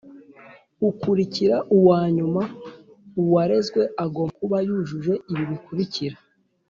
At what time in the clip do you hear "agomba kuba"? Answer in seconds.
4.03-4.57